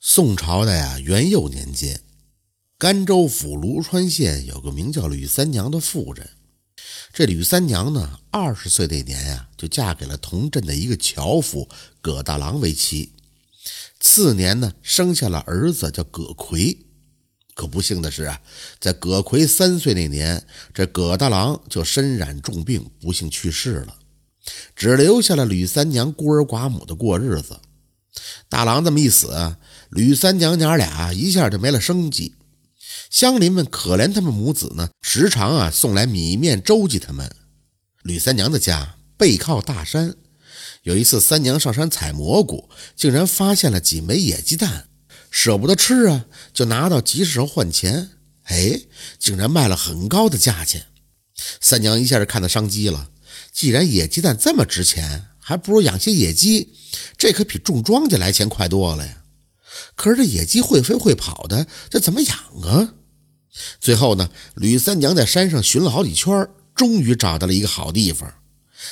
[0.00, 2.00] 宋朝的呀元佑年间，
[2.78, 6.30] 甘州府卢川县有个名叫吕三娘的妇人。
[7.12, 11.68] 这吕三娘呢，二十岁那年呀，就嫁给了同镇的一个樵夫
[12.00, 13.12] 葛大郎为妻。
[13.98, 16.78] 次年呢，生下了儿子叫葛奎。
[17.54, 18.40] 可不幸的是啊，
[18.78, 23.98] 在葛奎三岁那年，这葛大郎就身染重病，不幸去世了，
[24.76, 27.58] 只留下了吕三娘孤儿寡母的过日子。
[28.48, 29.56] 大郎这么一死，
[29.90, 32.34] 吕三娘娘俩一下就没了生计。
[33.10, 37.30] 乡邻们可怜他们母子呢，时常啊送来米面周济他们。
[38.02, 40.14] 吕三娘的家背靠大山，
[40.82, 44.88] 有一次三娘上山采蘑菇，竟然发现了几枚野鸡蛋，
[45.30, 48.10] 舍不得吃啊，就拿到集市上换钱。
[48.44, 48.80] 哎，
[49.18, 50.86] 竟然卖了很高的价钱。
[51.60, 53.10] 三娘一下就看到商机了，
[53.52, 56.74] 既然野鸡蛋这么值钱，还不如养些野鸡，
[57.16, 59.17] 这可比种庄稼来钱快多了呀。
[59.98, 62.94] 可是这野鸡会飞会跑的，这怎么养啊？
[63.80, 68.32] 最后呢，吕三娘在山上寻了好几圈，终于找到了一个好地方。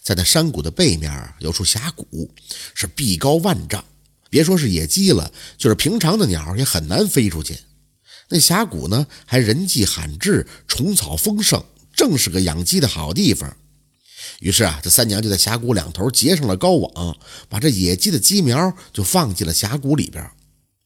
[0.00, 2.30] 在那山谷的背面有处峡谷，
[2.72, 3.84] 是壁高万丈，
[4.30, 7.58] 别说是野鸡了，就是平常的鸟也很难飞出去。
[8.28, 11.64] 那峡谷呢，还人迹罕至，虫草丰盛，
[11.96, 13.56] 正是个养鸡的好地方。
[14.38, 17.16] 于是啊，这三娘就在峡谷两头结上了高网，
[17.48, 20.24] 把这野鸡的鸡苗就放进了峡谷里边。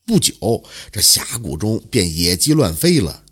[0.07, 0.63] 不久，
[0.93, 3.25] 这峡谷中便野鸡乱飞了。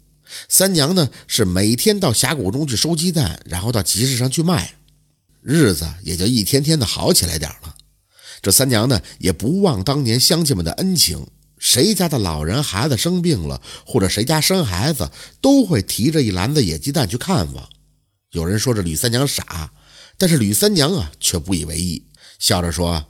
[0.48, 4.74] 三娘呢，是每天到峡谷中去收鸡蛋，然后到集市上去卖，
[5.40, 7.76] 日子也就一天天的好起来点了。
[8.42, 11.24] 这三娘呢，也不忘当年乡亲们的恩情，
[11.58, 15.08] 谁家的老人孩子生病了，或者谁家生孩子，
[15.40, 17.68] 都会提着一篮子野鸡蛋去看望。
[18.32, 19.72] 有人说这吕三娘傻，
[20.18, 22.04] 但是吕三娘啊，却不以为意，
[22.40, 23.06] 笑着说：“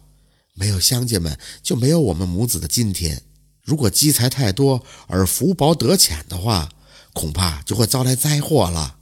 [0.53, 3.23] 没有乡亲们，就没有我们母子的今天。
[3.65, 6.71] 如果积财太多而福薄得浅的话。”
[7.15, 8.97] 恐怕就会遭来灾祸了。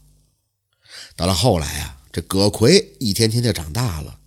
[1.17, 4.19] 到了后来啊，这葛奎一天天就长大了，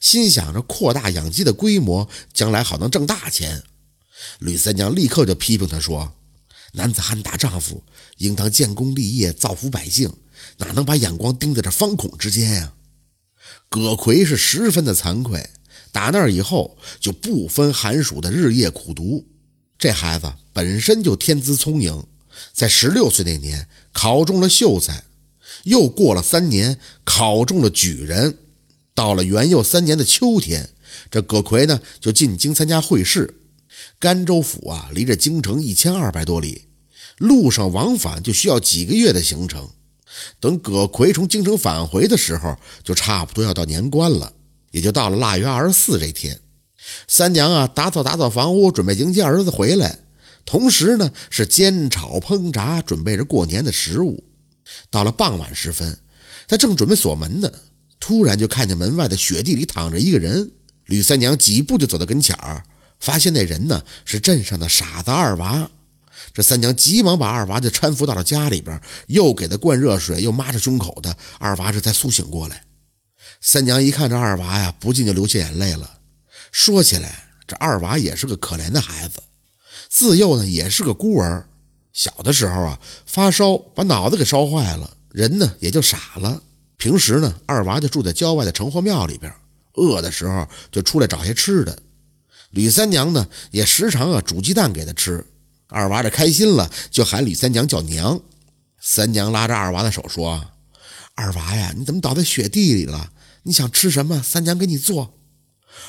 [0.00, 3.62] 心想着扩大养鸡的规模，将来好能挣大钱。
[4.40, 6.14] 吕三娘立刻就批评他说
[6.74, 7.84] ：“男子汉大丈夫，
[8.16, 10.12] 应当建功立业，造福百姓，
[10.56, 12.72] 哪能把眼光盯在这方孔之间呀？”
[13.70, 15.48] 葛奎是十分的惭愧，
[15.92, 19.24] 打那以后就不分寒暑的日夜苦读。
[19.78, 22.04] 这孩子本身就天资聪颖。
[22.52, 25.04] 在十六岁那年考中了秀才，
[25.64, 28.38] 又过了三年考中了举人。
[28.94, 30.70] 到了元佑三年的秋天，
[31.10, 33.40] 这葛奎呢就进京参加会试。
[34.00, 36.66] 甘州府啊，离着京城一千二百多里，
[37.18, 39.68] 路上往返就需要几个月的行程。
[40.40, 44.32] 等葛奎从京城返回的时候，就差不多要到年关了，
[44.70, 46.40] 也就到了腊月二十四这天。
[47.06, 49.98] 三娘啊，打扫打扫房屋，准备迎接儿子回来。
[50.44, 54.24] 同时呢，是煎炒烹炸，准备着过年的食物。
[54.90, 55.98] 到了傍晚时分，
[56.46, 57.52] 他正准备锁门呢，
[58.00, 60.50] 突然就看见门外的雪地里躺着一个人。
[60.86, 62.64] 吕三娘几步就走到跟前儿，
[62.98, 65.70] 发现那人呢是镇上的傻子二娃。
[66.32, 71.14] 这三娘急忙把二娃就搀扶到了家里边，又给他灌热水，又抹着胸口的。
[71.38, 72.64] 二娃这才苏醒过来。
[73.40, 75.97] 三娘一看这二娃呀，不禁就流下眼泪了。
[76.50, 79.22] 说起来，这二娃也是个可怜的孩子。
[79.88, 81.46] 自幼呢也是个孤儿，
[81.92, 86.42] 小的时候啊发烧把脑子给烧坏了，人呢也就傻了。
[86.76, 89.32] 平时呢二娃就住在郊外的城隍庙里边，
[89.74, 91.78] 饿的时候就出来找些吃的。
[92.50, 95.24] 吕三娘呢也时常啊煮鸡蛋给他吃，
[95.68, 98.20] 二娃这开心了就喊吕三娘叫娘。
[98.80, 100.52] 三娘拉着二娃的手说
[101.16, 103.10] ：“二娃呀，你怎么倒在雪地里了？
[103.42, 104.22] 你想吃什么？
[104.22, 105.14] 三娘给你做。”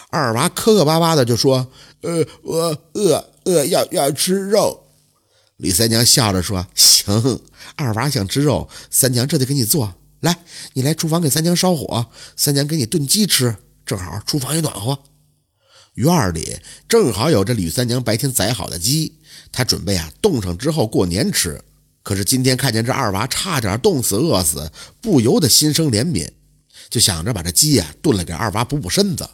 [0.10, 4.84] 二娃磕磕巴巴的就说：“呃，我饿。”饿要要吃肉，
[5.58, 7.42] 李三娘笑着说：“行，
[7.76, 9.96] 二娃想吃肉，三娘这就给你做。
[10.20, 10.38] 来，
[10.74, 12.06] 你来厨房给三娘烧火，
[12.36, 13.56] 三娘给你炖鸡吃，
[13.88, 15.00] 正好厨房也暖和。”
[15.96, 19.18] 院里正好有这吕三娘白天宰好的鸡，
[19.52, 21.60] 她准备啊冻上之后过年吃。
[22.04, 24.72] 可是今天看见这二娃差点冻死饿死，
[25.02, 26.30] 不由得心生怜悯，
[26.92, 29.28] 就想着把这鸡呀炖了给二娃补补身子。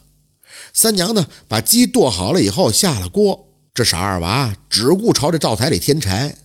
[0.74, 3.48] 三娘呢把鸡剁好了以后下了锅。
[3.74, 6.38] 这傻二娃只顾朝这灶台里添柴，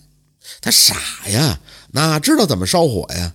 [0.59, 0.95] 他傻
[1.27, 1.59] 呀，
[1.91, 3.33] 哪知道怎么烧火呀？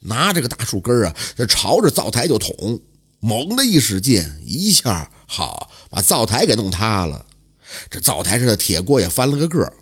[0.00, 2.80] 拿着个大树根啊，就朝着灶台就捅，
[3.20, 7.24] 猛的一使劲，一下好把灶台给弄塌了。
[7.90, 9.72] 这灶台上的铁锅也翻了个个。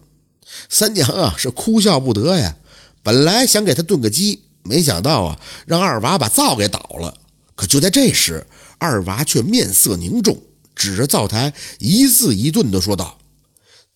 [0.69, 2.57] 三娘啊是哭笑不得呀，
[3.03, 7.13] 本来想给他炖个鸡，没想到啊让二娃把灶给倒了。
[7.57, 8.47] 可就在这时，
[8.79, 10.43] 二娃却面色凝重，
[10.75, 13.19] 指着灶台一字一顿地说道。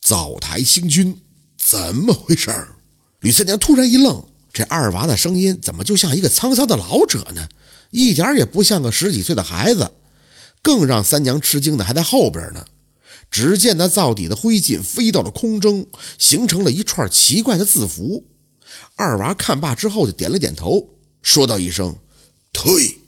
[0.01, 1.21] 灶台星君，
[1.59, 2.51] 怎么回事？
[3.21, 7.49] 吕三娘突然一愣，这二娃的声音怎么就像一个沧桑的老者呢？
[7.91, 9.93] 一点也不像个十几岁的孩子。
[10.63, 12.67] 更让三娘吃惊的还在后边呢。
[13.31, 15.87] 只见那灶底的灰烬飞到了空中，
[16.19, 18.27] 形成了一串奇怪的字符。
[18.97, 20.89] 二娃看罢之后就点了点头，
[21.23, 21.97] 说道一声
[22.53, 22.99] ：“退。”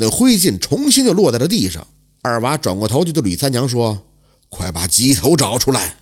[0.00, 1.84] 那灰烬重新就落在了地上。
[2.22, 4.00] 二娃转过头就对吕三娘说
[4.48, 5.96] ：“快把鸡头找出来。”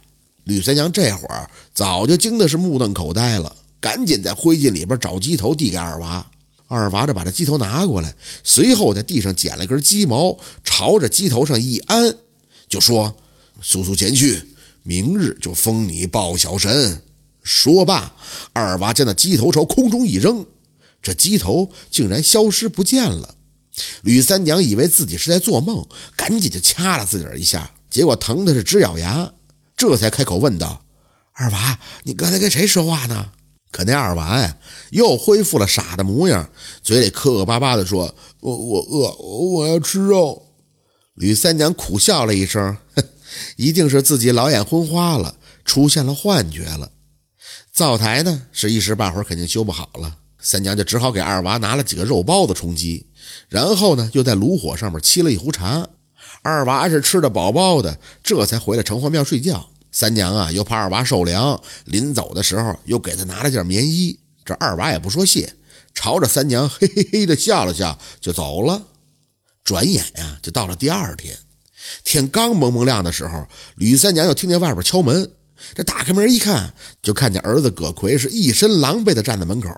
[0.44, 6.24] 吕三娘这会儿早就惊的是目瞪口呆了，赶紧在灰烬里边找鸡头递给二娃。
[6.68, 8.14] 二娃就把这鸡头拿过来，
[8.44, 12.14] 随后在地上捡了根鸡毛，朝着鸡头上一安，
[12.68, 13.16] 就说。
[13.62, 14.42] 速速前去，
[14.82, 17.00] 明日就封你报小神。
[17.42, 18.14] 说罢，
[18.52, 20.44] 二娃将那鸡头朝空中一扔，
[21.00, 23.34] 这鸡头竟然消失不见了。
[24.02, 25.86] 吕三娘以为自己是在做梦，
[26.16, 29.32] 赶紧就掐了自个儿一下，结果疼的是直咬牙，
[29.76, 30.82] 这才开口问道
[31.34, 33.32] ：“二娃，你刚才跟谁说话呢？”
[33.70, 34.56] 可那二娃呀，
[34.90, 36.50] 又恢复了傻的模样，
[36.82, 40.54] 嘴里磕磕巴巴的说：“我我饿，我要吃肉。”
[41.14, 43.04] 吕三娘苦笑了一声，哼。
[43.56, 46.90] 一定是自己老眼昏花了，出现了幻觉了。
[47.70, 50.16] 灶台呢，是一时半会儿肯定修不好了。
[50.40, 53.06] 三娘就只好给二娃拿了几个肉包子充饥，
[53.48, 55.86] 然后呢，又在炉火上面沏了一壶茶。
[56.42, 59.68] 二娃是吃的饱饱的，这才回了城隍庙睡觉。
[59.90, 64.18] 三娘啊，又怕二娃受凉，临走的时候又给他拿了件棉衣。
[64.44, 65.54] 这二娃也不说谢，
[65.94, 68.82] 朝着三娘嘿嘿嘿的笑了笑，就走了。
[69.64, 71.36] 转眼呀，就到了第二天。
[72.04, 73.46] 天刚蒙蒙亮的时候，
[73.76, 75.32] 吕三娘又听见外边敲门。
[75.74, 79.70] 这打开门一看，就看见儿子葛奎是一身狼狈的站在门口。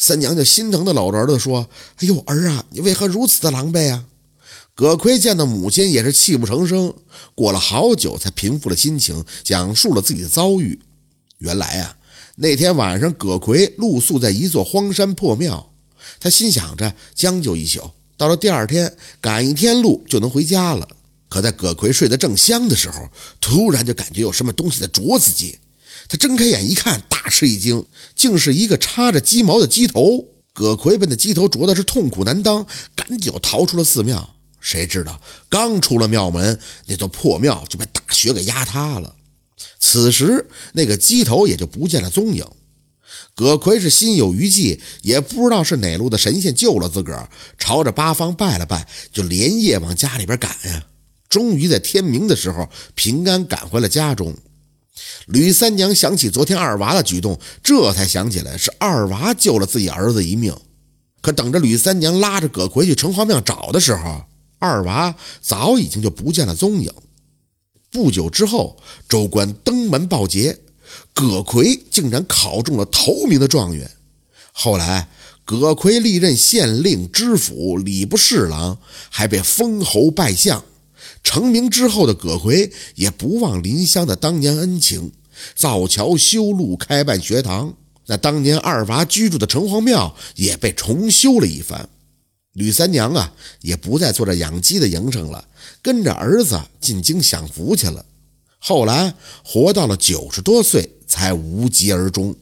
[0.00, 1.68] 三娘就心疼的搂着儿子说
[2.00, 4.06] ：“哎呦，儿啊，你为何如此的狼狈啊？”
[4.74, 6.94] 葛奎见到母亲也是泣不成声，
[7.34, 10.80] 过了好久才平复了心情，讲述了自己的遭遇。
[11.36, 11.98] 原来啊，
[12.36, 15.70] 那天晚上葛奎露宿在一座荒山破庙，
[16.18, 20.88] 他心想着将就一宿，到了第二天赶一天路就能回家了。
[21.28, 23.06] 可在葛奎睡得正香的时候，
[23.38, 25.58] 突然就感觉有什么东西在啄自己。
[26.10, 27.86] 他睁开眼一看，大吃一惊，
[28.16, 30.26] 竟是一个插着鸡毛的鸡头。
[30.52, 32.66] 葛奎被那鸡头啄的是痛苦难当，
[32.96, 34.34] 赶紧逃出了寺庙。
[34.58, 39.14] 谁知道刚出了庙门，那座破庙就被大雪给压塌了。
[39.78, 42.44] 此时那个鸡头也就不见了踪影。
[43.36, 50.84] 葛奎是心有余悸，也不知道是哪路的神仙救了自个儿，朝着八方拜了拜，就连夜往家里边赶呀。
[51.28, 54.36] 终于在天明的时候平安赶回了家中。
[55.26, 60.54] 吕三娘想起昨天二娃的举动，这才想起来是二娃救了自己儿子一命。
[61.22, 64.24] 可等着吕三娘拉着葛奎去城隍庙找的时候，
[64.58, 66.92] 二娃早已经就不见了踪影。
[67.90, 68.76] 不久之后，
[69.08, 70.58] 州官登门报捷，
[71.12, 73.90] 葛奎竟然考中了头名的状元。
[74.52, 75.08] 后来，
[75.44, 80.64] 葛奎历任县令、知府、礼部侍郎，还被封侯拜相。
[81.22, 85.12] 成名之后的葛奎也不忘临湘的当年恩情，
[85.54, 87.74] 造桥修路、开办学堂。
[88.06, 91.88] 那当年二娃居住的城隍庙也被重修了一番。
[92.54, 95.46] 吕三娘啊，也不再做着养鸡的营生了，
[95.80, 98.04] 跟着儿子进京享福去了。
[98.58, 99.14] 后来
[99.44, 102.34] 活到了九十多岁，才无疾而终。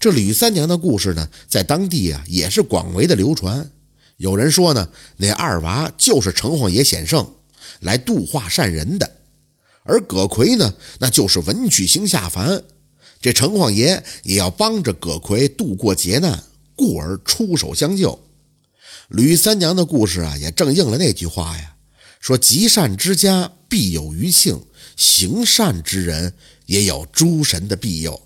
[0.00, 3.70] 这吕三娘的故事呢，在当地啊也是广为的流传。
[4.16, 7.24] 有人说呢，那二娃就是城隍爷显圣。
[7.84, 9.10] 来度化善人的，
[9.84, 12.64] 而葛奎呢，那就是文曲星下凡，
[13.20, 16.42] 这城隍爷也要帮着葛奎度过劫难，
[16.74, 18.18] 故而出手相救。
[19.08, 21.76] 吕三娘的故事啊，也正应了那句话呀，
[22.20, 24.64] 说积善之家必有余庆，
[24.96, 26.32] 行善之人
[26.66, 28.20] 也有诸神的庇佑。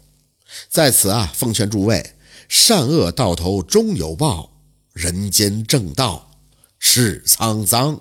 [0.71, 2.15] 在此啊，奉劝诸位，
[2.49, 4.53] 善恶到头终有报，
[4.93, 6.31] 人间正道
[6.79, 8.01] 是沧桑。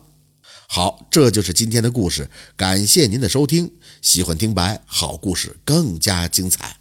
[0.67, 2.29] 好，这就是今天的故事。
[2.55, 3.71] 感谢您的收听，
[4.01, 6.77] 喜欢听白好故事更加精彩。